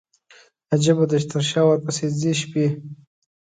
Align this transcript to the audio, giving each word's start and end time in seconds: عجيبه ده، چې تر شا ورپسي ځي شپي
عجيبه 0.73 1.03
ده، 1.09 1.17
چې 1.21 1.27
تر 1.31 1.41
شا 1.49 1.61
ورپسي 1.65 2.07
ځي 2.19 2.31
شپي 2.41 2.65